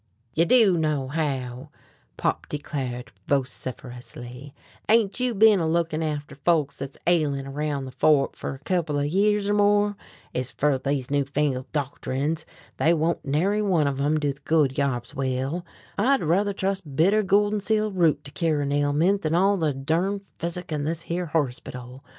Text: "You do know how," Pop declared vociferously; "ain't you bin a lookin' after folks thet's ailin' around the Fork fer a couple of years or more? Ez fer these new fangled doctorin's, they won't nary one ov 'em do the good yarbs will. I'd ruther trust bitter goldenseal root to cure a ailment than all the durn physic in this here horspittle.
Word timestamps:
"You 0.33 0.45
do 0.45 0.79
know 0.79 1.09
how," 1.09 1.69
Pop 2.17 2.49
declared 2.49 3.11
vociferously; 3.27 4.51
"ain't 4.89 5.19
you 5.19 5.35
bin 5.35 5.59
a 5.59 5.67
lookin' 5.67 6.01
after 6.01 6.33
folks 6.33 6.79
thet's 6.79 6.97
ailin' 7.05 7.45
around 7.45 7.85
the 7.85 7.91
Fork 7.91 8.35
fer 8.35 8.55
a 8.55 8.59
couple 8.61 8.97
of 8.97 9.05
years 9.05 9.47
or 9.47 9.53
more? 9.53 9.95
Ez 10.33 10.49
fer 10.49 10.79
these 10.79 11.11
new 11.11 11.23
fangled 11.23 11.71
doctorin's, 11.71 12.47
they 12.77 12.95
won't 12.95 13.23
nary 13.23 13.61
one 13.61 13.87
ov 13.87 14.01
'em 14.01 14.19
do 14.19 14.33
the 14.33 14.39
good 14.43 14.75
yarbs 14.75 15.13
will. 15.13 15.63
I'd 15.99 16.23
ruther 16.23 16.53
trust 16.53 16.95
bitter 16.95 17.21
goldenseal 17.21 17.91
root 17.95 18.23
to 18.23 18.31
cure 18.31 18.63
a 18.63 18.73
ailment 18.73 19.21
than 19.21 19.35
all 19.35 19.55
the 19.55 19.71
durn 19.71 20.21
physic 20.39 20.71
in 20.71 20.83
this 20.83 21.03
here 21.03 21.27
horspittle. 21.27 22.01